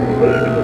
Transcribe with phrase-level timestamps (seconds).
[0.00, 0.63] Bye.